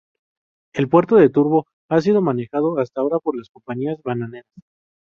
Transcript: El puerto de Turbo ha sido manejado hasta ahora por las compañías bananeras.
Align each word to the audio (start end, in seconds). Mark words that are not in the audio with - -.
El 0.73 0.89
puerto 0.89 1.15
de 1.17 1.29
Turbo 1.29 1.67
ha 1.87 2.01
sido 2.01 2.23
manejado 2.23 2.79
hasta 2.79 3.01
ahora 3.01 3.19
por 3.19 3.37
las 3.37 3.49
compañías 3.51 3.99
bananeras. 4.03 4.51